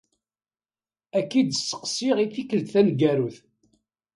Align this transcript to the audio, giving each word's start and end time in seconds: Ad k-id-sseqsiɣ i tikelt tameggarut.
Ad 1.17 1.25
k-id-sseqsiɣ 1.29 2.17
i 2.19 2.27
tikelt 2.33 2.67
tameggarut. 2.73 3.37